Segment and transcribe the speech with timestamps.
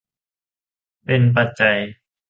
[1.05, 1.77] เป็นปัจจัย